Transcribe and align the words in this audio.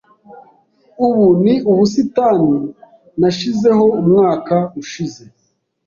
Ubu 1.05 1.27
ni 1.43 1.53
ubusitani 1.71 2.55
nashizeho 3.19 3.85
umwaka 4.01 4.55
ushize. 4.81 5.23